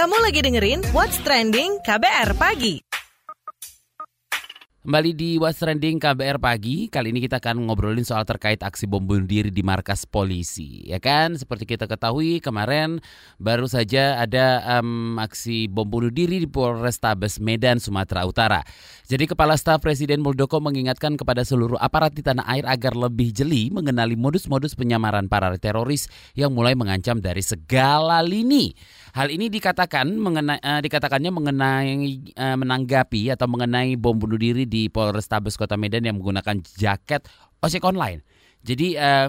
Kamu 0.00 0.16
lagi 0.24 0.40
dengerin 0.40 0.80
What's 0.96 1.20
Trending 1.20 1.84
KBR 1.84 2.32
Pagi. 2.40 2.80
Kembali 4.80 5.12
di 5.12 5.36
What's 5.36 5.60
Trending 5.60 6.00
KBR 6.00 6.40
Pagi, 6.40 6.88
kali 6.88 7.12
ini 7.12 7.20
kita 7.20 7.36
akan 7.36 7.68
ngobrolin 7.68 8.00
soal 8.00 8.24
terkait 8.24 8.64
aksi 8.64 8.88
bom 8.88 9.04
bunuh 9.04 9.28
diri 9.28 9.52
di 9.52 9.60
markas 9.60 10.08
polisi. 10.08 10.88
Ya 10.88 10.96
kan, 10.96 11.36
seperti 11.36 11.68
kita 11.68 11.84
ketahui 11.84 12.40
kemarin 12.40 13.04
baru 13.36 13.68
saja 13.68 14.16
ada 14.16 14.80
um, 14.80 15.20
aksi 15.20 15.68
bom 15.68 15.84
bunuh 15.84 16.08
diri 16.08 16.40
di 16.40 16.48
Polrestabes 16.48 17.36
Medan, 17.36 17.76
Sumatera 17.76 18.24
Utara. 18.24 18.64
Jadi 19.04 19.28
Kepala 19.28 19.60
Staf 19.60 19.84
Presiden 19.84 20.24
Muldoko 20.24 20.64
mengingatkan 20.64 21.20
kepada 21.20 21.44
seluruh 21.44 21.76
aparat 21.76 22.16
di 22.16 22.24
tanah 22.24 22.48
air 22.48 22.64
agar 22.64 22.96
lebih 22.96 23.36
jeli 23.36 23.68
mengenali 23.68 24.16
modus-modus 24.16 24.72
penyamaran 24.80 25.28
para 25.28 25.52
teroris 25.60 26.08
yang 26.32 26.56
mulai 26.56 26.72
mengancam 26.72 27.20
dari 27.20 27.44
segala 27.44 28.24
lini. 28.24 28.72
Hal 29.10 29.28
ini 29.34 29.50
dikatakan 29.50 30.06
mengenai, 30.14 30.60
uh, 30.62 30.80
dikatakannya 30.80 31.30
mengenai 31.34 31.90
uh, 32.38 32.56
menanggapi 32.56 33.34
atau 33.34 33.50
mengenai 33.50 33.98
bom 33.98 34.14
bunuh 34.14 34.38
diri 34.38 34.64
di 34.64 34.86
Polrestabes 34.86 35.58
Kota 35.58 35.74
Medan 35.74 36.06
yang 36.06 36.18
menggunakan 36.18 36.62
jaket 36.78 37.26
ojek 37.62 37.82
online. 37.82 38.22
Jadi 38.62 38.94
uh, 38.94 39.28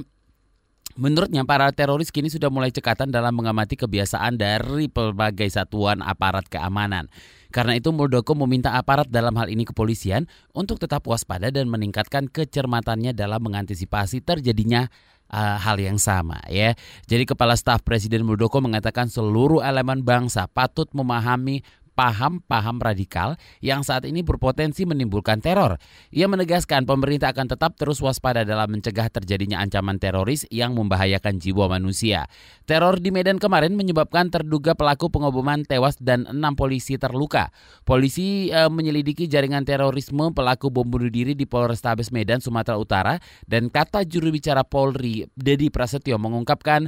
Menurutnya 0.99 1.48
para 1.48 1.72
teroris 1.72 2.12
kini 2.12 2.27
sudah 2.27 2.52
mulai 2.52 2.67
cekatan 2.67 3.16
dalam 3.16 3.31
mengamati 3.31 3.80
kebiasaan 3.80 4.36
dari 4.36 4.91
berbagai 4.91 5.48
satuan 5.48 6.03
aparat 6.03 6.52
keamanan. 6.52 7.08
Karena 7.52 7.80
itu 7.80 7.95
Muldoko 7.95 8.36
meminta 8.36 8.75
aparat 8.75 9.08
dalam 9.08 9.36
hal 9.39 9.48
ini 9.48 9.63
kepolisian 9.63 10.27
untuk 10.52 10.80
tetap 10.84 11.08
waspada 11.08 11.48
dan 11.48 11.72
meningkatkan 11.72 12.27
kecermatannya 12.27 13.16
dalam 13.16 13.39
mengantisipasi 13.44 14.23
terjadinya 14.23 14.91
uh, 15.31 15.58
hal 15.58 15.80
yang 15.80 15.98
sama 15.98 16.38
ya. 16.52 16.76
Jadi 17.08 17.23
Kepala 17.26 17.55
Staf 17.55 17.81
Presiden 17.81 18.27
Muldoko 18.27 18.59
mengatakan 18.59 19.08
seluruh 19.08 19.63
elemen 19.63 20.03
bangsa 20.03 20.45
patut 20.52 20.91
memahami 20.91 21.63
paham-paham 21.94 22.80
radikal 22.80 23.36
yang 23.59 23.84
saat 23.86 24.08
ini 24.08 24.23
berpotensi 24.23 24.88
menimbulkan 24.88 25.44
teror. 25.44 25.78
Ia 26.09 26.25
menegaskan 26.25 26.88
pemerintah 26.88 27.36
akan 27.36 27.52
tetap 27.52 27.75
terus 27.78 28.00
waspada 28.00 28.48
dalam 28.48 28.72
mencegah 28.72 29.11
terjadinya 29.11 29.59
ancaman 29.61 30.00
teroris 30.00 30.48
yang 30.50 30.73
membahayakan 30.73 31.38
jiwa 31.38 31.67
manusia. 31.67 32.25
Teror 32.66 32.98
di 33.03 33.11
Medan 33.11 33.38
kemarin 33.38 33.75
menyebabkan 33.75 34.31
terduga 34.31 34.73
pelaku 34.73 35.11
pengoboman 35.11 35.67
tewas 35.67 36.00
dan 36.00 36.25
enam 36.28 36.56
polisi 36.56 36.95
terluka. 36.95 37.52
Polisi 37.83 38.50
e, 38.50 38.61
menyelidiki 38.72 39.28
jaringan 39.28 39.67
terorisme 39.67 40.31
pelaku 40.31 40.72
bom 40.72 40.88
bunuh 40.88 41.11
diri 41.11 41.36
di 41.36 41.44
Polrestabes 41.44 42.09
Medan, 42.09 42.39
Sumatera 42.39 42.80
Utara 42.80 43.20
dan 43.45 43.67
kata 43.67 44.08
juru 44.08 44.31
bicara 44.31 44.64
Polri, 44.64 45.28
Dedi 45.36 45.67
Prasetyo 45.67 46.16
mengungkapkan 46.16 46.88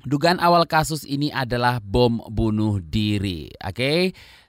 Dugaan 0.00 0.40
awal 0.40 0.64
kasus 0.64 1.04
ini 1.04 1.28
adalah 1.28 1.76
bom 1.84 2.24
bunuh 2.32 2.80
diri. 2.80 3.52
Oke, 3.60 3.74
okay? 3.76 4.00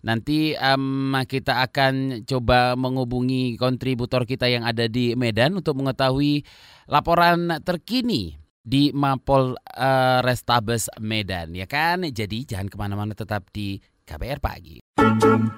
nanti 0.05 0.55
um, 0.55 1.11
kita 1.27 1.67
akan 1.67 2.23
coba 2.23 2.79
menghubungi 2.79 3.59
kontributor 3.59 4.23
kita 4.23 4.47
yang 4.47 4.63
ada 4.63 4.87
di 4.87 5.11
Medan 5.19 5.59
untuk 5.59 5.75
mengetahui 5.75 6.47
laporan 6.87 7.59
terkini 7.67 8.39
di 8.61 8.95
Mapol 8.95 9.57
uh, 9.57 10.19
Restabes 10.23 10.87
Medan, 11.03 11.51
ya 11.51 11.67
kan? 11.67 12.05
Jadi 12.07 12.47
jangan 12.47 12.71
ke 12.71 12.77
mana-mana, 12.79 13.11
tetap 13.11 13.49
di 13.51 13.75
KBR 14.07 14.39
Pagi. 14.39 14.79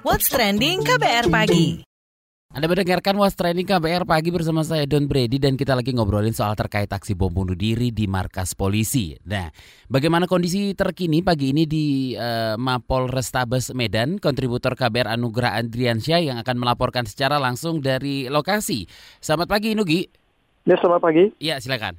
What's 0.01 0.31
trending 0.31 0.81
KBR 0.81 1.29
Pagi? 1.29 1.92
Anda 2.53 2.69
mendengarkan 2.69 3.17
Was 3.17 3.33
Training 3.33 3.65
KBR 3.65 4.05
pagi 4.05 4.29
bersama 4.29 4.61
saya 4.61 4.85
Don 4.85 5.09
Brady 5.09 5.41
dan 5.41 5.57
kita 5.57 5.73
lagi 5.73 5.89
ngobrolin 5.89 6.37
soal 6.37 6.53
terkait 6.53 6.85
aksi 6.85 7.17
bom 7.17 7.33
bunuh 7.33 7.57
diri 7.57 7.89
di 7.89 8.05
markas 8.05 8.53
polisi. 8.53 9.17
Nah, 9.25 9.49
bagaimana 9.89 10.29
kondisi 10.29 10.77
terkini 10.77 11.25
pagi 11.25 11.49
ini 11.49 11.65
di 11.65 12.13
uh, 12.13 12.53
Mapol 12.53 13.09
Restabes 13.09 13.73
Medan? 13.73 14.21
Kontributor 14.21 14.77
KBR 14.77 15.17
Anugrah 15.17 15.57
Andriansyah 15.57 16.21
yang 16.21 16.37
akan 16.37 16.61
melaporkan 16.61 17.09
secara 17.09 17.41
langsung 17.41 17.81
dari 17.81 18.29
lokasi. 18.29 18.85
Selamat 19.17 19.49
pagi 19.49 19.73
Nugi. 19.73 20.05
Ya, 20.69 20.77
selamat 20.77 21.01
pagi. 21.01 21.33
Ya, 21.41 21.57
silakan. 21.57 21.97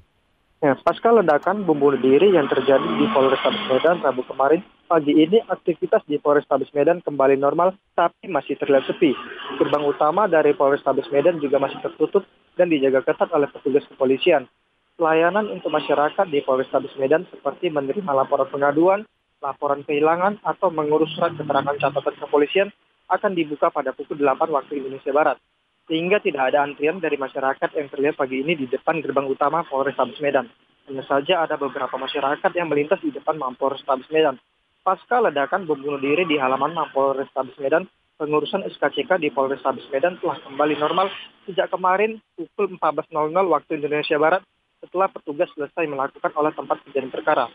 Ya, 0.63 0.79
pasca 0.87 1.11
ledakan 1.11 1.67
bom 1.67 1.83
bunuh 1.83 1.99
diri 1.99 2.31
yang 2.31 2.47
terjadi 2.47 2.89
di 2.95 3.11
Polrestabes 3.11 3.59
Medan 3.67 4.07
Rabu 4.07 4.23
kemarin, 4.31 4.63
pagi 4.85 5.17
ini 5.17 5.41
aktivitas 5.49 6.05
di 6.05 6.21
Polrestabes 6.21 6.71
Medan 6.77 7.01
kembali 7.01 7.41
normal 7.41 7.75
tapi 7.97 8.29
masih 8.29 8.55
terlihat 8.61 8.85
sepi. 8.87 9.17
Gerbang 9.57 9.85
utama 9.89 10.29
dari 10.29 10.53
Polrestabes 10.53 11.09
Medan 11.09 11.41
juga 11.41 11.57
masih 11.57 11.81
tertutup 11.81 12.23
dan 12.55 12.69
dijaga 12.71 13.03
ketat 13.03 13.33
oleh 13.33 13.49
petugas 13.51 13.83
kepolisian. 13.89 14.47
Pelayanan 14.95 15.51
untuk 15.51 15.75
masyarakat 15.75 16.31
di 16.31 16.39
Polrestabes 16.45 16.95
Medan 17.01 17.27
seperti 17.33 17.67
menerima 17.73 18.15
laporan 18.15 18.47
pengaduan, 18.47 19.01
laporan 19.43 19.83
kehilangan, 19.83 20.39
atau 20.47 20.71
mengurus 20.71 21.11
surat 21.19 21.35
keterangan 21.35 21.75
catatan 21.75 22.15
kepolisian 22.15 22.69
akan 23.11 23.35
dibuka 23.35 23.75
pada 23.75 23.91
pukul 23.91 24.17
8 24.23 24.55
waktu 24.55 24.79
Indonesia 24.79 25.11
Barat. 25.11 25.37
Sehingga 25.85 26.23
tidak 26.23 26.55
ada 26.55 26.65
antrian 26.65 27.03
dari 27.03 27.21
masyarakat 27.21 27.77
yang 27.77 27.91
terlihat 27.93 28.17
pagi 28.17 28.41
ini 28.41 28.57
di 28.57 28.67
depan 28.71 29.03
gerbang 29.03 29.29
utama 29.29 29.67
Polrestabes 29.67 30.23
Medan. 30.23 30.49
Hanya 30.89 31.05
saja 31.05 31.45
ada 31.45 31.57
beberapa 31.57 31.97
masyarakat 31.97 32.51
yang 32.57 32.69
melintas 32.69 33.01
di 33.03 33.13
depan 33.13 33.37
Polrestabes 33.57 34.09
Medan. 34.09 34.41
Pasca 34.85 35.17
ledakan 35.17 35.65
bom 35.65 35.81
bunuh 35.81 35.97
diri 35.97 36.29
di 36.29 36.37
halaman 36.37 36.77
Mapolrestabes 36.77 37.57
Medan, 37.57 37.89
pengurusan 38.21 38.69
SKCK 38.69 39.17
di 39.17 39.33
Polrestabes 39.33 39.89
Medan 39.89 40.21
telah 40.21 40.37
kembali 40.45 40.77
normal 40.77 41.09
sejak 41.49 41.73
kemarin 41.73 42.21
pukul 42.37 42.77
14.00 42.77 43.09
waktu 43.49 43.81
Indonesia 43.81 44.21
Barat 44.21 44.45
setelah 44.85 45.09
petugas 45.09 45.49
selesai 45.57 45.89
melakukan 45.89 46.37
olah 46.37 46.53
tempat 46.53 46.85
kejadian 46.85 47.09
perkara. 47.09 47.49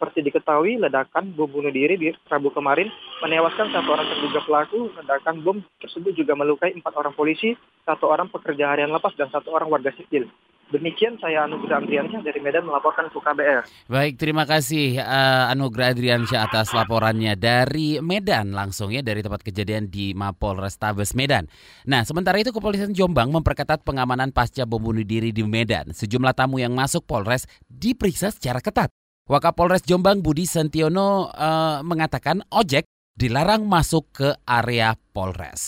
Seperti 0.00 0.24
diketahui, 0.24 0.80
ledakan 0.80 1.36
bom 1.36 1.44
bunuh 1.44 1.68
diri 1.68 1.92
di 2.00 2.08
Rabu 2.24 2.48
kemarin 2.56 2.88
menewaskan 3.20 3.68
satu 3.68 3.92
orang 3.92 4.08
terduga 4.08 4.40
pelaku. 4.48 4.88
Ledakan 4.96 5.44
bom 5.44 5.60
tersebut 5.76 6.16
juga 6.16 6.32
melukai 6.32 6.72
empat 6.72 6.96
orang 6.96 7.12
polisi, 7.12 7.52
satu 7.84 8.08
orang 8.08 8.32
pekerja 8.32 8.72
harian 8.72 8.88
lepas, 8.96 9.12
dan 9.20 9.28
satu 9.28 9.52
orang 9.52 9.68
warga 9.68 9.92
sipil. 9.92 10.24
Demikian 10.72 11.20
saya 11.20 11.44
Anugrah 11.44 11.84
Adriansyah 11.84 12.24
dari 12.24 12.40
Medan 12.40 12.64
melaporkan 12.64 13.12
untuk 13.12 13.20
KBR. 13.20 13.92
Baik, 13.92 14.16
terima 14.16 14.48
kasih 14.48 15.04
uh, 15.04 15.52
Anugrah 15.52 15.92
Adriansyah 15.92 16.48
atas 16.48 16.72
laporannya 16.72 17.36
dari 17.36 18.00
Medan 18.00 18.56
langsung 18.56 18.88
ya 18.88 19.04
dari 19.04 19.20
tempat 19.20 19.44
kejadian 19.44 19.92
di 19.92 20.16
Mapol 20.16 20.56
Restabes 20.56 21.12
Medan. 21.12 21.44
Nah, 21.84 22.08
sementara 22.08 22.40
itu 22.40 22.56
Kepolisian 22.56 22.96
Jombang 22.96 23.28
memperketat 23.28 23.84
pengamanan 23.84 24.32
pasca 24.32 24.64
bom 24.64 24.80
bunuh 24.80 25.04
diri 25.04 25.28
di 25.28 25.44
Medan. 25.44 25.92
Sejumlah 25.92 26.32
tamu 26.32 26.56
yang 26.56 26.72
masuk 26.72 27.04
Polres 27.04 27.44
diperiksa 27.68 28.32
secara 28.32 28.64
ketat. 28.64 28.94
Wakapolres 29.30 29.86
Jombang 29.86 30.26
Budi 30.26 30.42
Sentiono 30.42 31.30
uh, 31.30 31.86
mengatakan 31.86 32.42
ojek 32.50 32.82
dilarang 33.14 33.62
masuk 33.62 34.10
ke 34.10 34.34
area 34.42 34.98
Polres. 35.14 35.62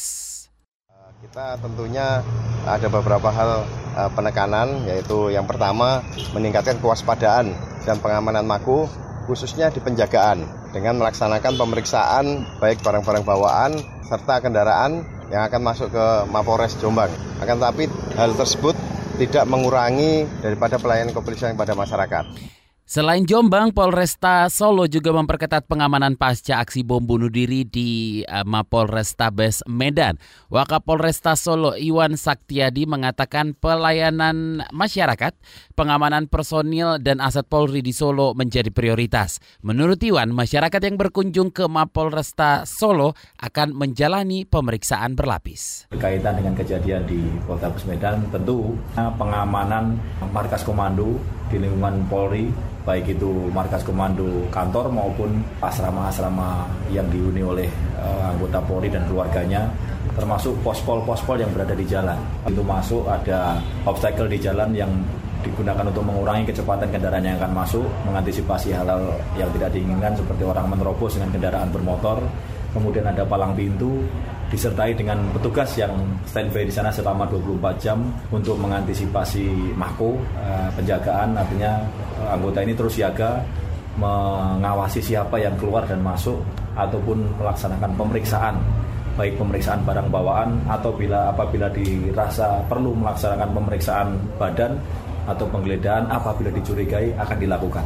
Kita 1.22 1.54
tentunya 1.62 2.26
ada 2.66 2.88
beberapa 2.90 3.30
hal 3.30 3.62
uh, 3.94 4.10
penekanan 4.18 4.82
yaitu 4.90 5.30
yang 5.30 5.46
pertama 5.46 6.02
meningkatkan 6.34 6.82
kewaspadaan 6.82 7.54
dan 7.86 8.02
pengamanan 8.02 8.42
maku 8.42 8.90
khususnya 9.30 9.70
di 9.70 9.78
penjagaan 9.78 10.42
dengan 10.74 10.98
melaksanakan 10.98 11.54
pemeriksaan 11.54 12.42
baik 12.58 12.82
barang-barang 12.82 13.22
bawaan 13.22 13.78
serta 14.10 14.42
kendaraan 14.42 15.06
yang 15.30 15.46
akan 15.46 15.62
masuk 15.62 15.94
ke 15.94 16.06
Mapores 16.34 16.74
Jombang. 16.82 17.14
Akan 17.38 17.62
tetapi 17.62 17.86
hal 18.18 18.34
tersebut 18.34 18.74
tidak 19.22 19.46
mengurangi 19.46 20.26
daripada 20.42 20.82
pelayanan 20.82 21.14
kepolisian 21.14 21.54
kepada 21.54 21.78
masyarakat. 21.78 22.26
Selain 22.92 23.24
Jombang, 23.24 23.72
Polresta 23.72 24.52
Solo 24.52 24.84
juga 24.84 25.16
memperketat 25.16 25.64
pengamanan 25.64 26.12
pasca 26.12 26.60
aksi 26.60 26.84
bom 26.84 27.00
bunuh 27.00 27.32
diri 27.32 27.64
di 27.64 28.20
uh, 28.28 28.44
Mapolrestabes 28.44 29.64
Medan. 29.64 30.20
Wakapolresta 30.52 31.32
Solo 31.32 31.72
Iwan 31.72 32.20
Saktiadi 32.20 32.84
mengatakan 32.84 33.56
pelayanan 33.56 34.68
masyarakat, 34.76 35.32
pengamanan 35.72 36.28
personil 36.28 37.00
dan 37.00 37.24
aset 37.24 37.48
Polri 37.48 37.80
di 37.80 37.96
Solo 37.96 38.36
menjadi 38.36 38.68
prioritas. 38.68 39.40
Menurut 39.64 39.96
Iwan, 40.04 40.28
masyarakat 40.28 40.84
yang 40.84 41.00
berkunjung 41.00 41.48
ke 41.48 41.64
Mapolresta 41.64 42.68
Solo 42.68 43.16
akan 43.40 43.72
menjalani 43.72 44.44
pemeriksaan 44.44 45.16
berlapis. 45.16 45.88
Berkaitan 45.88 46.44
dengan 46.44 46.52
kejadian 46.52 47.08
di 47.08 47.24
Polrestabes 47.48 47.88
Medan, 47.88 48.20
tentu 48.28 48.76
pengamanan 48.92 49.96
markas 50.28 50.60
komando 50.60 51.16
di 51.52 51.60
lingkungan 51.60 52.00
Polri 52.08 52.48
baik 52.82 53.14
itu 53.14 53.46
markas 53.54 53.86
komando 53.86 54.26
kantor 54.50 54.90
maupun 54.90 55.38
asrama-asrama 55.62 56.66
yang 56.90 57.06
dihuni 57.12 57.44
oleh 57.44 57.68
uh, 58.00 58.34
anggota 58.34 58.58
Polri 58.64 58.90
dan 58.90 59.06
keluarganya 59.06 59.70
termasuk 60.18 60.52
pospol-pospol 60.66 61.40
yang 61.40 61.50
berada 61.54 61.72
di 61.78 61.86
jalan. 61.86 62.18
Itu 62.44 62.60
masuk 62.66 63.06
ada 63.06 63.56
obstacle 63.86 64.26
di 64.28 64.36
jalan 64.42 64.74
yang 64.74 64.90
digunakan 65.42 65.82
untuk 65.86 66.06
mengurangi 66.06 66.50
kecepatan 66.50 66.90
kendaraan 66.90 67.22
yang 67.22 67.36
akan 67.42 67.52
masuk, 67.54 67.86
mengantisipasi 68.06 68.70
hal-hal 68.74 69.02
yang 69.34 69.50
tidak 69.58 69.74
diinginkan 69.74 70.14
seperti 70.14 70.42
orang 70.46 70.70
menerobos 70.70 71.18
dengan 71.18 71.30
kendaraan 71.34 71.68
bermotor, 71.70 72.18
kemudian 72.70 73.06
ada 73.10 73.26
palang 73.26 73.54
pintu, 73.58 74.06
disertai 74.52 74.92
dengan 74.92 75.16
petugas 75.32 75.72
yang 75.80 75.96
standby 76.28 76.68
di 76.68 76.74
sana 76.74 76.92
selama 76.92 77.24
24 77.32 77.80
jam 77.80 78.04
untuk 78.28 78.60
mengantisipasi 78.60 79.72
mako 79.72 80.20
uh, 80.36 80.68
penjagaan. 80.76 81.32
Artinya 81.32 81.80
uh, 82.20 82.36
anggota 82.36 82.60
ini 82.60 82.76
terus 82.76 83.00
siaga 83.00 83.40
mengawasi 83.96 85.00
siapa 85.00 85.40
yang 85.40 85.56
keluar 85.56 85.88
dan 85.88 86.04
masuk 86.04 86.36
ataupun 86.76 87.24
melaksanakan 87.40 87.96
pemeriksaan. 87.96 88.54
Baik 89.12 89.36
pemeriksaan 89.36 89.84
barang 89.84 90.08
bawaan 90.08 90.56
atau 90.68 90.92
bila 90.96 91.28
apabila 91.32 91.68
dirasa 91.68 92.64
perlu 92.64 92.96
melaksanakan 92.96 93.50
pemeriksaan 93.52 94.08
badan 94.40 94.72
atau 95.28 95.46
penggeledahan 95.48 96.10
apabila 96.10 96.50
dicurigai 96.50 97.14
akan 97.18 97.36
dilakukan. 97.38 97.84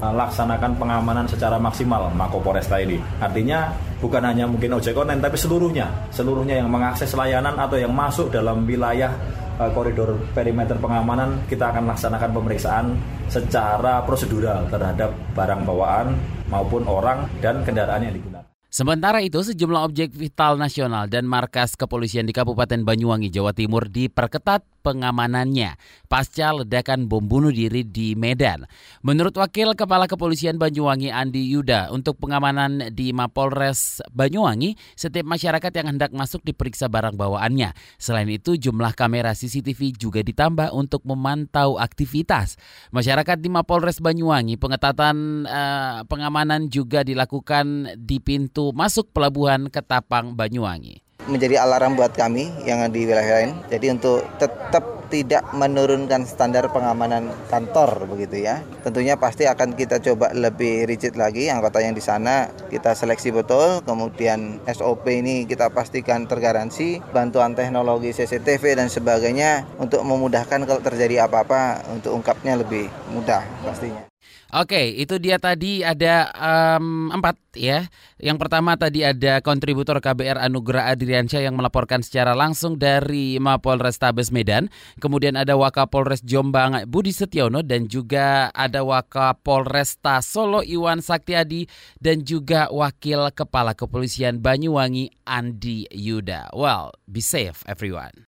Laksanakan 0.00 0.78
pengamanan 0.78 1.26
secara 1.28 1.60
maksimal 1.60 2.08
Mako 2.14 2.40
Polresta 2.40 2.80
ini. 2.80 2.96
Artinya 3.20 3.70
bukan 3.98 4.22
hanya 4.24 4.46
mungkin 4.46 4.78
ojek 4.78 4.94
online 4.94 5.20
tapi 5.20 5.36
seluruhnya, 5.36 5.86
seluruhnya 6.14 6.62
yang 6.62 6.70
mengakses 6.70 7.12
layanan 7.12 7.58
atau 7.58 7.76
yang 7.76 7.92
masuk 7.92 8.30
dalam 8.30 8.64
wilayah 8.64 9.10
uh, 9.58 9.70
koridor 9.74 10.16
perimeter 10.32 10.78
pengamanan 10.78 11.42
kita 11.50 11.74
akan 11.74 11.90
laksanakan 11.90 12.30
pemeriksaan 12.30 12.86
secara 13.26 14.00
prosedural 14.06 14.64
terhadap 14.70 15.12
barang 15.34 15.62
bawaan 15.66 16.14
maupun 16.48 16.86
orang 16.88 17.28
dan 17.42 17.60
kendaraan 17.66 18.06
yang 18.06 18.14
digunakan. 18.14 18.57
Sementara 18.68 19.24
itu, 19.24 19.40
sejumlah 19.40 19.80
objek 19.80 20.12
vital 20.12 20.60
nasional 20.60 21.08
dan 21.08 21.24
markas 21.24 21.72
kepolisian 21.72 22.28
di 22.28 22.36
Kabupaten 22.36 22.84
Banyuwangi, 22.84 23.32
Jawa 23.32 23.56
Timur 23.56 23.88
diperketat 23.88 24.60
pengamanannya 24.84 25.80
pasca 26.06 26.52
ledakan 26.52 27.08
bom 27.08 27.24
bunuh 27.24 27.48
diri 27.48 27.80
di 27.80 28.12
Medan. 28.12 28.68
Menurut 29.00 29.32
Wakil 29.40 29.72
Kepala 29.72 30.04
Kepolisian 30.04 30.60
Banyuwangi 30.60 31.08
Andi 31.08 31.48
Yuda, 31.48 31.88
untuk 31.96 32.20
pengamanan 32.20 32.92
di 32.92 33.16
Mapolres 33.16 34.04
Banyuwangi, 34.12 34.76
setiap 34.92 35.24
masyarakat 35.24 35.72
yang 35.72 35.96
hendak 35.96 36.12
masuk 36.12 36.44
diperiksa 36.44 36.92
barang 36.92 37.16
bawaannya. 37.16 37.72
Selain 37.96 38.28
itu, 38.28 38.60
jumlah 38.60 38.92
kamera 38.92 39.32
CCTV 39.32 39.96
juga 39.96 40.20
ditambah 40.20 40.76
untuk 40.76 41.08
memantau 41.08 41.80
aktivitas. 41.80 42.60
Masyarakat 42.92 43.40
di 43.40 43.48
Mapolres 43.48 44.04
Banyuwangi, 44.04 44.60
pengetatan 44.60 45.48
uh, 45.48 46.04
pengamanan 46.04 46.68
juga 46.68 47.00
dilakukan 47.00 47.96
di 47.96 48.20
pintu 48.20 48.57
masuk 48.74 49.10
pelabuhan 49.14 49.70
Ketapang 49.70 50.34
Banyuwangi 50.34 51.08
menjadi 51.28 51.60
alarm 51.60 51.94
buat 51.94 52.16
kami 52.16 52.48
yang 52.64 52.80
di 52.88 53.04
wilayah 53.04 53.44
lain. 53.44 53.52
Jadi 53.68 53.86
untuk 53.92 54.24
tetap 54.40 54.98
tidak 55.08 55.40
menurunkan 55.56 56.28
standar 56.28 56.68
pengamanan 56.68 57.32
kantor 57.48 58.04
begitu 58.12 58.44
ya. 58.44 58.60
Tentunya 58.84 59.16
pasti 59.16 59.48
akan 59.48 59.72
kita 59.72 60.04
coba 60.04 60.36
lebih 60.36 60.84
rigid 60.84 61.16
lagi 61.16 61.48
anggota 61.48 61.80
yang 61.80 61.96
di 61.96 62.04
sana 62.04 62.52
kita 62.68 62.92
seleksi 62.92 63.32
betul, 63.32 63.80
kemudian 63.88 64.60
SOP 64.68 65.08
ini 65.08 65.48
kita 65.48 65.72
pastikan 65.72 66.28
tergaransi, 66.28 67.00
bantuan 67.12 67.56
teknologi 67.56 68.12
CCTV 68.12 68.76
dan 68.76 68.88
sebagainya 68.92 69.64
untuk 69.80 70.04
memudahkan 70.04 70.68
kalau 70.68 70.80
terjadi 70.84 71.24
apa-apa 71.24 71.88
untuk 71.88 72.12
ungkapnya 72.12 72.60
lebih 72.60 72.92
mudah 73.08 73.40
pastinya. 73.64 74.04
Oke, 74.48 74.96
itu 74.96 75.20
dia 75.20 75.36
tadi 75.36 75.84
ada 75.84 76.32
um, 76.32 77.12
empat 77.12 77.36
ya. 77.52 77.84
Yang 78.16 78.38
pertama 78.40 78.80
tadi 78.80 79.04
ada 79.04 79.44
kontributor 79.44 80.00
KBR 80.00 80.40
Anugerah 80.40 80.88
Adriansyah 80.96 81.44
yang 81.44 81.52
melaporkan 81.60 82.00
secara 82.00 82.32
langsung 82.32 82.80
dari 82.80 83.36
Mapolres 83.36 84.00
Tabes 84.00 84.32
Medan. 84.32 84.72
Kemudian 85.04 85.36
ada 85.36 85.52
Wakapolres 85.52 86.24
Jombang 86.24 86.88
Budi 86.88 87.12
Setiono 87.12 87.60
dan 87.60 87.92
juga 87.92 88.48
ada 88.56 88.80
Wakapolresta 88.80 90.24
Solo 90.24 90.64
Iwan 90.64 91.04
Saktiadi 91.04 91.68
dan 92.00 92.24
juga 92.24 92.72
Wakil 92.72 93.28
Kepala 93.36 93.76
Kepolisian 93.76 94.40
Banyuwangi 94.40 95.12
Andi 95.28 95.84
Yuda. 95.92 96.56
Well, 96.56 96.96
be 97.04 97.20
safe 97.20 97.60
everyone. 97.68 98.24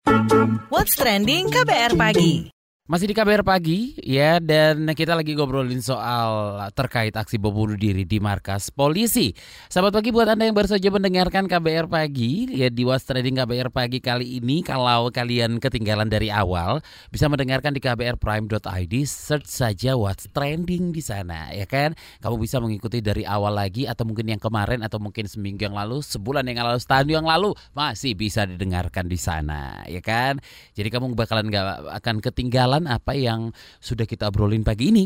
What's 0.71 0.95
trending 0.95 1.51
KBR 1.51 1.99
pagi? 1.99 2.54
Masih 2.85 3.09
di 3.09 3.17
KBR 3.17 3.41
Pagi 3.41 3.97
ya 3.97 4.37
dan 4.37 4.85
kita 4.93 5.17
lagi 5.17 5.33
ngobrolin 5.33 5.81
soal 5.81 6.61
terkait 6.77 7.17
aksi 7.17 7.41
bom 7.41 7.49
bunuh 7.49 7.73
diri 7.73 8.05
di 8.05 8.21
markas 8.21 8.69
polisi. 8.69 9.33
Selamat 9.73 9.97
pagi 9.97 10.13
buat 10.13 10.29
Anda 10.29 10.45
yang 10.45 10.53
baru 10.53 10.69
saja 10.69 10.93
mendengarkan 10.93 11.49
KBR 11.49 11.89
Pagi 11.89 12.45
ya 12.53 12.69
di 12.69 12.85
Was 12.85 13.01
Trading 13.09 13.41
KBR 13.41 13.73
Pagi 13.73 13.97
kali 13.97 14.37
ini 14.37 14.61
kalau 14.61 15.09
kalian 15.09 15.57
ketinggalan 15.57 16.13
dari 16.13 16.29
awal 16.29 16.77
bisa 17.09 17.25
mendengarkan 17.25 17.73
di 17.73 17.81
kbrprime.id 17.81 18.93
search 19.09 19.49
saja 19.49 19.97
What's 19.97 20.29
Trending 20.29 20.93
di 20.93 21.01
sana 21.01 21.57
ya 21.57 21.65
kan. 21.65 21.97
Kamu 22.21 22.37
bisa 22.37 22.61
mengikuti 22.61 23.01
dari 23.01 23.25
awal 23.25 23.57
lagi 23.57 23.89
atau 23.89 24.05
mungkin 24.05 24.29
yang 24.29 24.37
kemarin 24.37 24.85
atau 24.85 25.01
mungkin 25.01 25.25
seminggu 25.25 25.65
yang 25.65 25.73
lalu, 25.73 26.05
sebulan 26.05 26.45
yang 26.45 26.61
lalu, 26.61 26.77
setahun 26.77 27.09
yang 27.09 27.25
lalu 27.25 27.49
masih 27.73 28.13
bisa 28.13 28.45
didengarkan 28.45 29.09
di 29.09 29.17
sana 29.17 29.81
ya 29.89 30.05
kan. 30.05 30.37
Jadi 30.77 30.93
kamu 30.93 31.17
bakalan 31.17 31.49
nggak 31.49 31.97
akan 31.97 32.21
ketinggalan 32.21 32.74
apa 32.83 33.15
yang 33.15 33.55
sudah 33.79 34.03
kita 34.03 34.27
obrolin 34.27 34.67
pagi 34.67 34.91
ini. 34.91 35.05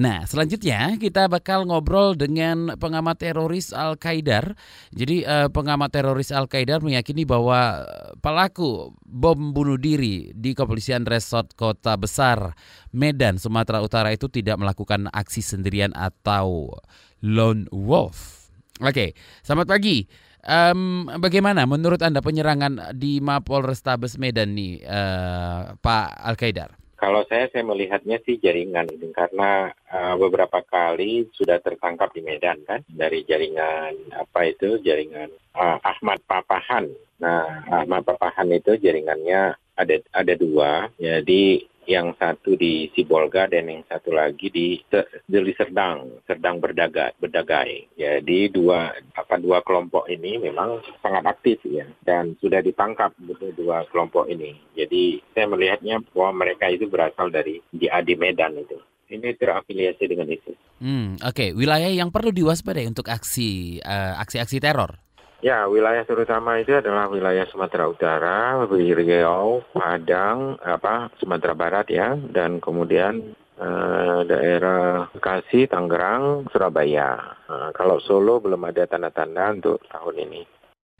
Nah, 0.00 0.24
selanjutnya 0.24 0.96
kita 0.96 1.28
bakal 1.28 1.68
ngobrol 1.68 2.16
dengan 2.16 2.72
pengamat 2.80 3.20
teroris 3.20 3.76
Al-Qaidar. 3.76 4.56
Jadi 4.96 5.28
uh, 5.28 5.52
pengamat 5.52 5.92
teroris 5.92 6.32
Al-Qaidar 6.32 6.80
meyakini 6.80 7.28
bahwa 7.28 7.84
pelaku 8.24 8.96
bom 9.04 9.52
bunuh 9.52 9.76
diri 9.76 10.32
di 10.32 10.56
kepolisian 10.56 11.04
resort 11.04 11.52
kota 11.52 12.00
besar 12.00 12.56
Medan, 12.96 13.36
Sumatera 13.36 13.84
Utara 13.84 14.10
itu 14.16 14.32
tidak 14.32 14.56
melakukan 14.56 15.12
aksi 15.12 15.44
sendirian 15.44 15.92
atau 15.92 16.72
lone 17.20 17.68
wolf. 17.68 18.48
Oke, 18.80 19.12
selamat 19.44 19.68
pagi. 19.68 20.08
Um, 20.40 21.04
bagaimana 21.20 21.68
menurut 21.68 22.00
Anda 22.00 22.24
penyerangan 22.24 22.96
di 22.96 23.20
Mapolrestabes 23.20 24.16
Medan 24.16 24.56
nih, 24.56 24.80
uh, 24.88 25.76
Pak 25.76 26.06
Al-Qaidar? 26.16 26.72
Kalau 27.00 27.24
saya, 27.24 27.48
saya 27.48 27.64
melihatnya 27.64 28.20
sih 28.28 28.36
jaringan 28.36 28.84
ini 28.92 29.08
karena 29.16 29.72
uh, 29.88 30.20
beberapa 30.20 30.60
kali 30.60 31.32
sudah 31.32 31.56
tertangkap 31.64 32.12
di 32.12 32.20
Medan 32.20 32.60
kan 32.68 32.84
dari 32.84 33.24
jaringan 33.24 34.12
apa 34.12 34.52
itu 34.52 34.76
jaringan 34.84 35.32
uh, 35.56 35.80
Ahmad 35.80 36.20
Papahan. 36.28 36.92
Nah 37.24 37.64
Ahmad 37.72 38.04
Papahan 38.04 38.52
itu 38.52 38.76
jaringannya 38.76 39.56
ada 39.80 39.96
ada 40.12 40.34
dua, 40.36 40.92
jadi 41.00 41.64
yang 41.90 42.14
satu 42.14 42.54
di 42.54 42.86
Sibolga 42.94 43.50
dan 43.50 43.66
yang 43.66 43.82
satu 43.90 44.14
lagi 44.14 44.46
di 44.46 44.78
Deli 45.26 45.50
Serdang, 45.58 46.22
Serdang 46.22 46.62
berdaga, 46.62 47.10
berdagai. 47.18 47.90
Jadi 47.98 48.46
dua 48.54 48.94
apa 49.18 49.34
dua 49.42 49.58
kelompok 49.66 50.06
ini 50.06 50.38
memang 50.38 50.78
sangat 51.02 51.26
aktif 51.26 51.58
ya 51.66 51.82
dan 52.06 52.38
sudah 52.38 52.62
ditangkap 52.62 53.10
betul 53.18 53.50
dua 53.58 53.82
kelompok 53.90 54.30
ini. 54.30 54.54
Jadi 54.78 55.18
saya 55.34 55.50
melihatnya 55.50 55.98
bahwa 56.14 56.46
mereka 56.46 56.70
itu 56.70 56.86
berasal 56.86 57.34
dari 57.34 57.58
di 57.74 57.90
Adi 57.90 58.14
Medan 58.14 58.54
itu. 58.54 58.78
Ini 59.10 59.34
terafiliasi 59.34 60.06
dengan 60.06 60.30
ISIS. 60.30 60.54
Hmm, 60.78 61.18
Oke, 61.26 61.34
okay. 61.34 61.48
wilayah 61.50 61.90
yang 61.90 62.14
perlu 62.14 62.30
diwaspadai 62.30 62.86
untuk 62.86 63.10
aksi 63.10 63.82
uh, 63.82 64.14
aksi-aksi 64.22 64.62
teror 64.62 65.02
Ya, 65.40 65.64
wilayah 65.64 66.04
terutama 66.04 66.60
itu 66.60 66.76
adalah 66.76 67.08
wilayah 67.08 67.48
Sumatera 67.48 67.88
Utara, 67.88 68.60
Riau, 68.68 69.64
Padang, 69.72 70.60
apa 70.60 71.08
Sumatera 71.16 71.56
Barat 71.56 71.88
ya, 71.88 72.12
dan 72.12 72.60
kemudian 72.60 73.32
eh, 73.56 74.20
daerah 74.28 75.08
Bekasi, 75.08 75.64
Tangerang, 75.64 76.44
Surabaya. 76.52 77.40
Nah, 77.48 77.72
kalau 77.72 77.96
Solo 78.04 78.44
belum 78.44 78.68
ada 78.68 78.84
tanda-tanda 78.84 79.56
untuk 79.56 79.80
tahun 79.88 80.28
ini. 80.28 80.42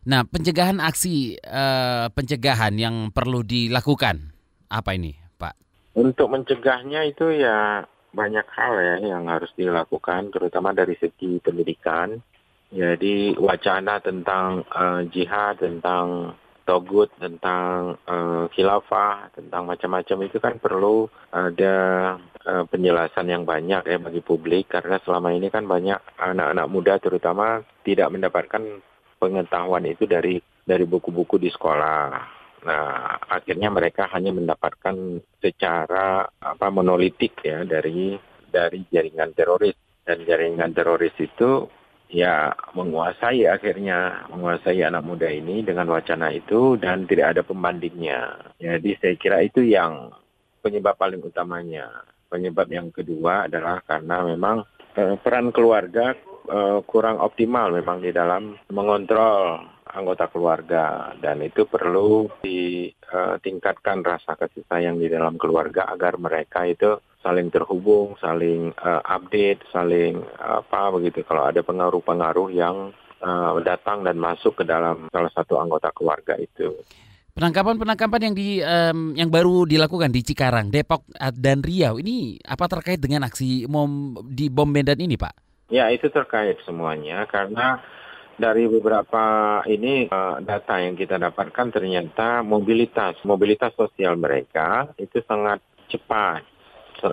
Nah, 0.08 0.24
pencegahan 0.24 0.80
aksi 0.80 1.36
eh, 1.36 2.08
pencegahan 2.08 2.72
yang 2.80 3.12
perlu 3.12 3.44
dilakukan 3.44 4.32
apa 4.72 4.96
ini, 4.96 5.12
Pak? 5.36 5.52
Untuk 6.00 6.32
mencegahnya 6.32 7.04
itu 7.04 7.28
ya 7.36 7.84
banyak 8.16 8.46
hal 8.56 8.72
ya 8.80 8.96
yang 9.04 9.28
harus 9.28 9.52
dilakukan, 9.52 10.32
terutama 10.32 10.72
dari 10.72 10.96
segi 10.96 11.44
pendidikan 11.44 12.16
jadi 12.70 13.34
wacana 13.34 13.98
tentang 13.98 14.62
uh, 14.70 15.02
jihad, 15.10 15.58
tentang 15.58 16.38
togut, 16.62 17.10
tentang 17.18 17.98
uh, 18.06 18.46
khilafah, 18.54 19.34
tentang 19.34 19.66
macam-macam 19.66 20.18
itu 20.30 20.38
kan 20.38 20.54
perlu 20.62 21.10
ada 21.34 21.74
uh, 22.46 22.64
penjelasan 22.70 23.26
yang 23.26 23.42
banyak 23.42 23.82
ya 23.90 23.98
bagi 23.98 24.22
publik 24.22 24.70
karena 24.70 25.02
selama 25.02 25.34
ini 25.34 25.50
kan 25.50 25.66
banyak 25.66 25.98
anak-anak 26.14 26.66
muda 26.70 26.94
terutama 27.02 27.66
tidak 27.82 28.06
mendapatkan 28.14 28.62
pengetahuan 29.18 29.90
itu 29.90 30.06
dari 30.06 30.38
dari 30.62 30.86
buku-buku 30.86 31.42
di 31.42 31.50
sekolah. 31.50 32.38
Nah, 32.60 33.18
akhirnya 33.34 33.72
mereka 33.72 34.06
hanya 34.14 34.30
mendapatkan 34.30 34.94
secara 35.42 36.22
apa 36.38 36.66
monolitik 36.70 37.42
ya 37.42 37.66
dari 37.66 38.14
dari 38.46 38.86
jaringan 38.86 39.34
teroris 39.34 39.74
dan 40.06 40.22
jaringan 40.22 40.70
teroris 40.70 41.16
itu 41.18 41.79
ya 42.10 42.50
menguasai 42.74 43.46
akhirnya 43.46 44.26
menguasai 44.34 44.82
anak 44.82 45.06
muda 45.06 45.30
ini 45.30 45.62
dengan 45.62 45.86
wacana 45.94 46.34
itu 46.34 46.74
dan 46.76 47.06
tidak 47.06 47.38
ada 47.38 47.42
pembandingnya. 47.46 48.52
Jadi 48.58 48.98
saya 48.98 49.14
kira 49.14 49.38
itu 49.46 49.62
yang 49.62 50.10
penyebab 50.60 50.98
paling 50.98 51.22
utamanya. 51.22 51.88
Penyebab 52.30 52.66
yang 52.70 52.90
kedua 52.90 53.46
adalah 53.46 53.82
karena 53.86 54.22
memang 54.26 54.62
eh, 54.98 55.14
peran 55.22 55.54
keluarga 55.54 56.14
eh, 56.46 56.78
kurang 56.86 57.22
optimal 57.22 57.74
memang 57.74 58.02
di 58.02 58.10
dalam 58.10 58.58
mengontrol 58.70 59.62
anggota 59.90 60.30
keluarga 60.30 61.14
dan 61.18 61.42
itu 61.42 61.66
perlu 61.66 62.30
ditingkatkan 62.38 64.06
rasa 64.06 64.38
kasih 64.38 64.62
sayang 64.70 65.02
di 65.02 65.10
dalam 65.10 65.34
keluarga 65.34 65.90
agar 65.90 66.14
mereka 66.14 66.62
itu 66.62 66.94
saling 67.20 67.52
terhubung, 67.52 68.16
saling 68.20 68.72
uh, 68.80 69.04
update, 69.04 69.60
saling 69.72 70.20
uh, 70.40 70.64
apa 70.64 70.92
begitu. 70.96 71.24
Kalau 71.24 71.44
ada 71.44 71.60
pengaruh-pengaruh 71.60 72.48
yang 72.52 72.92
uh, 73.20 73.56
datang 73.60 74.04
dan 74.04 74.16
masuk 74.16 74.60
ke 74.60 74.64
dalam 74.64 75.08
salah 75.12 75.32
satu 75.32 75.60
anggota 75.60 75.92
keluarga 75.92 76.36
itu. 76.40 76.72
Penangkapan-penangkapan 77.30 78.20
yang 78.26 78.34
di 78.34 78.48
um, 78.60 79.14
yang 79.14 79.30
baru 79.30 79.64
dilakukan 79.64 80.10
di 80.10 80.20
Cikarang, 80.26 80.68
Depok 80.68 81.06
dan 81.38 81.62
Riau 81.62 81.96
ini 82.02 82.36
apa 82.42 82.66
terkait 82.66 82.98
dengan 82.98 83.24
aksi 83.24 83.70
mom 83.70 84.18
di 84.26 84.50
bom 84.50 84.66
Medan 84.66 84.98
ini, 84.98 85.14
Pak? 85.14 85.70
Ya, 85.70 85.86
itu 85.94 86.10
terkait 86.10 86.58
semuanya 86.66 87.22
karena 87.30 87.78
dari 88.40 88.64
beberapa 88.66 89.60
ini 89.68 90.08
uh, 90.08 90.40
data 90.40 90.80
yang 90.80 90.96
kita 90.96 91.20
dapatkan 91.20 91.70
ternyata 91.70 92.40
mobilitas 92.40 93.20
mobilitas 93.22 93.76
sosial 93.76 94.16
mereka 94.16 94.90
itu 94.96 95.20
sangat 95.28 95.60
cepat 95.92 96.42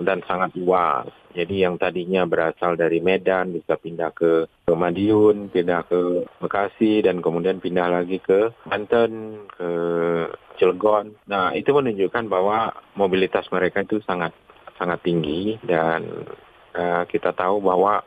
dan 0.04 0.22
sangat 0.28 0.54
luas. 0.60 1.08
Jadi 1.38 1.62
yang 1.62 1.78
tadinya 1.78 2.26
berasal 2.26 2.74
dari 2.74 2.98
Medan 2.98 3.54
bisa 3.54 3.78
pindah 3.78 4.10
ke, 4.12 4.50
ke 4.66 4.74
Madiun, 4.74 5.54
pindah 5.54 5.86
ke 5.86 6.26
Bekasi, 6.42 7.06
dan 7.06 7.22
kemudian 7.22 7.62
pindah 7.62 7.88
lagi 8.02 8.18
ke 8.18 8.52
Banten, 8.66 9.46
ke 9.54 9.70
Cilegon. 10.58 11.14
Nah 11.30 11.54
itu 11.54 11.70
menunjukkan 11.72 12.26
bahwa 12.26 12.74
mobilitas 12.98 13.46
mereka 13.54 13.86
itu 13.86 14.02
sangat 14.04 14.34
sangat 14.78 15.02
tinggi 15.06 15.58
dan 15.66 16.06
uh, 16.78 17.04
kita 17.10 17.34
tahu 17.34 17.62
bahwa 17.62 18.06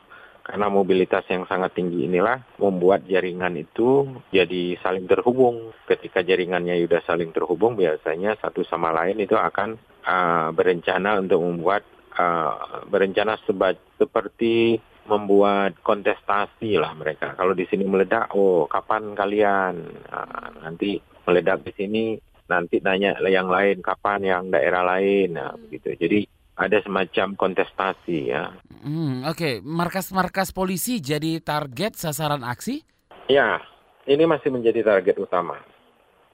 karena 0.50 0.66
mobilitas 0.66 1.22
yang 1.30 1.46
sangat 1.46 1.78
tinggi 1.78 2.10
inilah 2.10 2.42
membuat 2.58 3.06
jaringan 3.06 3.54
itu 3.54 4.18
jadi 4.34 4.74
saling 4.82 5.06
terhubung. 5.06 5.70
Ketika 5.86 6.26
jaringannya 6.26 6.80
sudah 6.82 7.02
saling 7.06 7.30
terhubung, 7.30 7.78
biasanya 7.78 8.34
satu 8.40 8.66
sama 8.66 8.90
lain 8.90 9.22
itu 9.22 9.38
akan 9.38 9.78
uh, 10.06 10.48
berencana 10.54 11.20
untuk 11.20 11.40
membuat 11.42 11.82
uh, 12.16 12.84
berencana 12.88 13.36
seba, 13.44 13.74
seperti 13.98 14.80
membuat 15.08 15.80
kontestasi 15.82 16.78
lah 16.78 16.94
mereka. 16.94 17.34
Kalau 17.34 17.56
di 17.56 17.66
sini 17.66 17.82
meledak, 17.82 18.30
oh 18.36 18.70
kapan 18.70 19.16
kalian? 19.18 19.74
Uh, 20.06 20.48
nanti 20.62 21.02
meledak 21.26 21.66
di 21.66 21.72
sini, 21.74 22.04
nanti 22.46 22.78
nanya 22.82 23.18
yang 23.26 23.46
lain 23.46 23.82
kapan 23.82 24.20
yang 24.26 24.44
daerah 24.50 24.82
lain, 24.82 25.38
nah, 25.38 25.54
begitu. 25.54 25.94
Jadi 25.94 26.20
ada 26.60 26.76
semacam 26.84 27.38
kontestasi 27.38 28.18
ya. 28.28 28.52
Hmm, 28.84 29.24
Oke, 29.24 29.32
okay. 29.32 29.54
markas-markas 29.64 30.52
polisi 30.52 31.00
jadi 31.00 31.40
target 31.40 31.96
sasaran 31.96 32.44
aksi? 32.44 32.84
Ya, 33.30 33.62
ini 34.04 34.28
masih 34.28 34.52
menjadi 34.52 34.84
target 34.84 35.16
utama. 35.16 35.56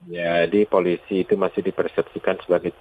Jadi 0.05 0.69
polisi 0.69 1.25
itu 1.25 1.41
masih 1.41 1.65
dipersepsikan 1.65 2.37
sebagai 2.45 2.77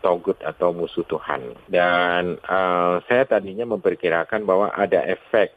togut 0.00 0.38
atau 0.38 0.70
musuh 0.70 1.02
Tuhan. 1.02 1.58
Dan 1.66 2.38
uh, 2.46 3.02
saya 3.10 3.26
tadinya 3.26 3.66
memperkirakan 3.66 4.46
bahwa 4.46 4.70
ada 4.70 5.02
efek 5.02 5.50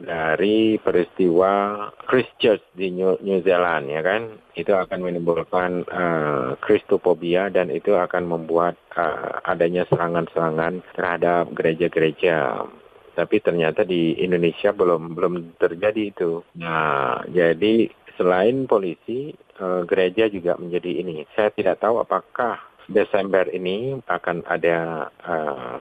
dari 0.00 0.80
peristiwa 0.80 1.84
Christchurch 2.08 2.64
di 2.72 2.88
New, 2.92 3.20
New 3.24 3.40
Zealand 3.40 3.88
ya 3.88 4.00
kan? 4.04 4.22
Itu 4.52 4.76
akan 4.76 5.00
menimbulkan 5.00 5.84
uh, 5.88 6.56
Kristophobia 6.60 7.48
dan 7.48 7.72
itu 7.72 7.96
akan 7.96 8.28
membuat 8.28 8.76
uh, 8.96 9.40
adanya 9.44 9.88
serangan-serangan 9.88 10.84
terhadap 10.92 11.52
gereja-gereja. 11.56 12.68
Tapi 13.16 13.36
ternyata 13.42 13.84
di 13.84 14.16
Indonesia 14.22 14.72
belum 14.72 15.12
belum 15.12 15.34
terjadi 15.60 16.02
itu. 16.14 16.40
Nah 16.56 17.20
jadi 17.28 17.90
selain 18.16 18.64
polisi 18.68 19.32
uh, 19.60 19.84
gereja 19.84 20.26
juga 20.32 20.56
menjadi 20.56 21.04
ini 21.04 21.28
saya 21.36 21.52
tidak 21.52 21.78
tahu 21.84 22.00
apakah 22.00 22.58
Desember 22.90 23.46
ini 23.54 24.02
akan 24.10 24.42
ada 24.50 25.06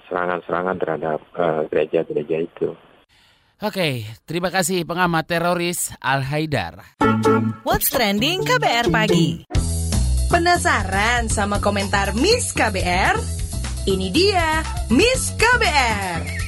serangan-serangan 0.06 0.78
uh, 0.78 0.82
terhadap 0.84 1.20
gereja-gereja 1.74 2.38
uh, 2.38 2.46
itu. 2.46 2.70
Oke, 3.60 4.08
terima 4.24 4.54
kasih 4.54 4.88
pengamat 4.88 5.26
teroris 5.28 5.92
Al 6.00 6.24
Haidar. 6.24 6.96
What's 7.68 7.92
trending 7.92 8.46
KBR 8.46 8.88
pagi? 8.88 9.44
Penasaran 10.30 11.28
sama 11.28 11.60
komentar 11.60 12.16
Miss 12.16 12.56
KBR? 12.56 13.20
Ini 13.90 14.08
dia 14.14 14.64
Miss 14.94 15.36
KBR. 15.36 16.39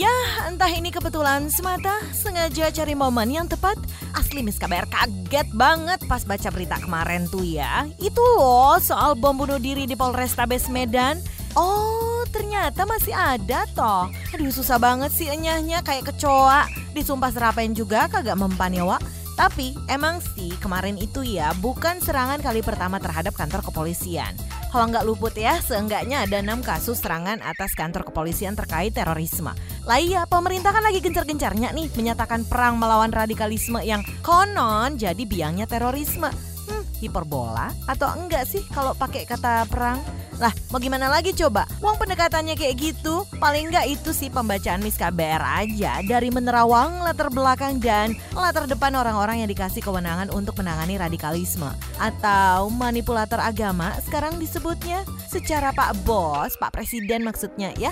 Ya, 0.00 0.48
entah 0.48 0.72
ini 0.72 0.88
kebetulan 0.88 1.52
semata, 1.52 2.00
sengaja 2.16 2.72
cari 2.72 2.96
momen 2.96 3.36
yang 3.36 3.44
tepat. 3.44 3.76
Asli 4.16 4.40
Miss 4.40 4.56
KBR 4.56 4.88
kaget 4.88 5.52
banget 5.52 6.00
pas 6.08 6.24
baca 6.24 6.48
berita 6.48 6.80
kemarin 6.80 7.28
tuh 7.28 7.44
ya. 7.44 7.84
Itu 8.00 8.24
loh 8.40 8.80
soal 8.80 9.12
bom 9.12 9.36
bunuh 9.36 9.60
diri 9.60 9.84
di 9.84 9.92
Polrestabes 9.92 10.72
Medan. 10.72 11.20
Oh, 11.52 12.24
ternyata 12.32 12.88
masih 12.88 13.12
ada 13.12 13.68
toh. 13.76 14.08
Aduh 14.32 14.48
susah 14.48 14.80
banget 14.80 15.12
sih 15.12 15.28
enyahnya 15.28 15.84
kayak 15.84 16.16
kecoa. 16.16 16.64
Disumpah 16.96 17.28
serapain 17.36 17.76
juga 17.76 18.08
kagak 18.08 18.40
mempan 18.40 18.72
ya 18.72 18.88
Wak. 18.88 19.04
Tapi 19.36 19.76
emang 19.92 20.24
sih 20.32 20.56
kemarin 20.64 20.96
itu 20.96 21.20
ya 21.28 21.52
bukan 21.60 22.00
serangan 22.00 22.40
kali 22.40 22.64
pertama 22.64 22.96
terhadap 22.96 23.36
kantor 23.36 23.60
kepolisian. 23.68 24.32
Kalau 24.70 24.86
nggak 24.86 25.02
luput 25.02 25.34
ya, 25.34 25.58
seenggaknya 25.58 26.22
ada 26.22 26.38
enam 26.38 26.62
kasus 26.62 27.02
serangan 27.02 27.42
atas 27.42 27.74
kantor 27.74 28.06
kepolisian 28.06 28.54
terkait 28.54 28.94
terorisme. 28.94 29.50
Lah 29.90 29.98
iya, 29.98 30.22
pemerintah 30.22 30.70
kan 30.70 30.86
lagi 30.86 31.02
gencar-gencarnya 31.02 31.74
nih 31.74 31.90
menyatakan 31.98 32.46
perang 32.46 32.78
melawan 32.78 33.10
radikalisme 33.10 33.82
yang 33.82 34.06
konon 34.22 34.94
jadi 34.94 35.18
biangnya 35.18 35.66
terorisme. 35.66 36.30
Hmm, 36.70 36.86
hiperbola 37.02 37.74
atau 37.90 38.06
enggak 38.14 38.46
sih 38.46 38.62
kalau 38.70 38.94
pakai 38.94 39.26
kata 39.26 39.66
perang? 39.66 39.98
Lah, 40.38 40.54
mau 40.70 40.78
gimana 40.78 41.10
lagi 41.10 41.34
coba? 41.34 41.66
Uang 41.82 41.98
pendekatannya 41.98 42.54
kayak 42.54 42.78
gitu. 42.78 43.26
Paling 43.42 43.74
nggak 43.74 43.90
itu 43.90 44.14
sih 44.14 44.30
pembacaan 44.30 44.78
Miss 44.78 44.94
KBR 44.94 45.42
aja 45.42 45.98
dari 46.06 46.30
menerawang 46.30 47.02
latar 47.02 47.26
belakang 47.26 47.82
dan 47.82 48.14
latar 48.30 48.70
depan 48.70 48.94
orang-orang 48.94 49.42
yang 49.42 49.50
dikasih 49.50 49.82
kewenangan 49.82 50.30
untuk 50.30 50.54
menangani 50.62 51.02
radikalisme 51.02 51.66
atau 51.98 52.70
manipulator 52.70 53.42
agama 53.42 53.90
sekarang 54.06 54.38
disebutnya 54.38 55.02
secara 55.26 55.74
Pak 55.74 56.06
Bos, 56.06 56.54
Pak 56.62 56.78
Presiden 56.78 57.26
maksudnya 57.26 57.74
ya 57.74 57.90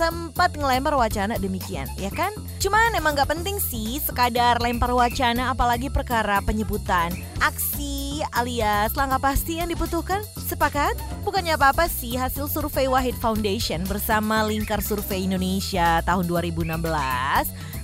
sempat 0.00 0.56
ngelempar 0.56 0.96
wacana 0.96 1.36
demikian, 1.36 1.84
ya 2.00 2.08
kan? 2.08 2.32
Cuman 2.56 2.96
emang 2.96 3.12
gak 3.12 3.36
penting 3.36 3.60
sih 3.60 4.00
sekadar 4.00 4.56
lempar 4.56 4.96
wacana 4.96 5.52
apalagi 5.52 5.92
perkara 5.92 6.40
penyebutan 6.40 7.12
aksi 7.44 8.24
alias 8.32 8.96
langkah 8.96 9.20
pasti 9.20 9.60
yang 9.60 9.68
dibutuhkan. 9.68 10.24
Sepakat? 10.40 10.96
Bukannya 11.20 11.52
apa-apa 11.60 11.84
sih 11.84 12.16
hasil 12.16 12.48
survei 12.48 12.88
Wahid 12.88 13.12
Foundation 13.20 13.84
bersama 13.84 14.40
Lingkar 14.40 14.80
Survei 14.80 15.28
Indonesia 15.28 16.00
tahun 16.08 16.24
2016 16.24 16.80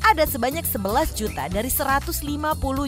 ada 0.07 0.25
sebanyak 0.25 0.65
11 0.65 1.19
juta 1.21 1.53
dari 1.53 1.69
150 1.69 2.17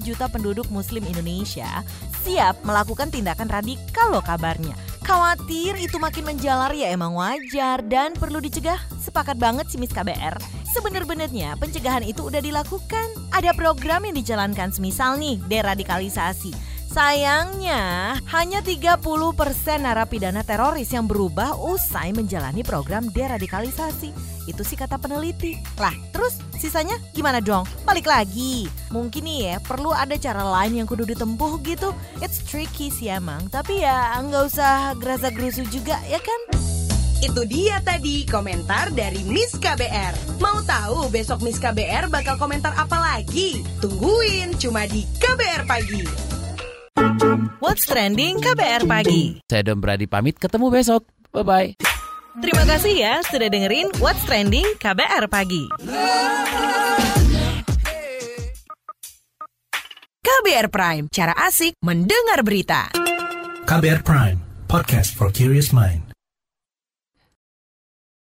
juta 0.00 0.24
penduduk 0.32 0.72
muslim 0.72 1.04
Indonesia 1.04 1.84
siap 2.24 2.64
melakukan 2.64 3.12
tindakan 3.12 3.52
radikal 3.52 4.08
loh 4.08 4.24
kabarnya. 4.24 4.87
Khawatir 5.08 5.80
itu 5.80 5.96
makin 5.96 6.20
menjalar 6.20 6.68
ya 6.76 6.92
emang 6.92 7.16
wajar 7.16 7.80
dan 7.80 8.12
perlu 8.12 8.44
dicegah. 8.44 8.76
Sepakat 9.00 9.40
banget 9.40 9.64
sih 9.72 9.80
Miss 9.80 9.88
KBR. 9.88 10.36
Sebenar-benarnya 10.68 11.56
pencegahan 11.56 12.04
itu 12.04 12.28
udah 12.28 12.44
dilakukan. 12.44 13.16
Ada 13.32 13.56
program 13.56 14.04
yang 14.04 14.20
dijalankan 14.20 14.68
semisal 14.68 15.16
nih 15.16 15.40
deradikalisasi. 15.48 16.52
Sayangnya, 16.98 18.18
hanya 18.34 18.58
30% 18.58 18.98
narapidana 19.78 20.42
teroris 20.42 20.90
yang 20.90 21.06
berubah 21.06 21.54
usai 21.54 22.10
menjalani 22.10 22.66
program 22.66 23.06
deradikalisasi. 23.14 24.10
Itu 24.50 24.66
sih 24.66 24.74
kata 24.74 24.98
peneliti. 24.98 25.54
Lah, 25.78 25.94
terus 26.10 26.42
sisanya 26.58 26.98
gimana 27.14 27.38
dong? 27.38 27.70
Balik 27.86 28.02
lagi. 28.02 28.66
Mungkin 28.90 29.30
nih 29.30 29.38
ya, 29.46 29.56
perlu 29.62 29.94
ada 29.94 30.18
cara 30.18 30.42
lain 30.42 30.82
yang 30.82 30.90
kudu 30.90 31.06
ditempuh 31.06 31.62
gitu. 31.62 31.94
It's 32.18 32.42
tricky 32.42 32.90
sih 32.90 33.14
emang, 33.14 33.46
tapi 33.46 33.86
ya 33.86 34.18
nggak 34.18 34.50
usah 34.50 34.98
gerasa 34.98 35.30
gerusu 35.30 35.62
juga 35.70 36.02
ya 36.10 36.18
kan? 36.18 36.40
Itu 37.22 37.46
dia 37.46 37.78
tadi 37.78 38.26
komentar 38.26 38.90
dari 38.90 39.22
Miss 39.22 39.54
KBR. 39.54 40.42
Mau 40.42 40.66
tahu 40.66 41.06
besok 41.14 41.46
Miss 41.46 41.62
KBR 41.62 42.10
bakal 42.10 42.34
komentar 42.42 42.74
apa 42.74 42.98
lagi? 42.98 43.62
Tungguin 43.78 44.58
cuma 44.58 44.82
di 44.90 45.06
KBR 45.22 45.62
Pagi. 45.62 46.27
What's 47.60 47.84
Trending 47.84 48.40
KBR 48.40 48.88
Pagi. 48.88 49.44
Saya 49.44 49.60
Dom 49.60 49.84
Brady 49.84 50.08
pamit, 50.08 50.40
ketemu 50.40 50.72
besok. 50.72 51.04
Bye-bye. 51.36 51.76
Terima 52.40 52.64
kasih 52.64 52.94
ya 52.96 53.14
sudah 53.28 53.52
dengerin 53.52 53.92
What's 54.00 54.24
Trending 54.24 54.64
KBR 54.80 55.28
Pagi. 55.28 55.68
KBR 60.24 60.72
Prime, 60.72 61.04
cara 61.12 61.36
asik 61.36 61.76
mendengar 61.84 62.40
berita. 62.40 62.88
KBR 63.68 64.00
Prime, 64.00 64.38
podcast 64.64 65.12
for 65.12 65.28
curious 65.28 65.68
mind. 65.68 66.07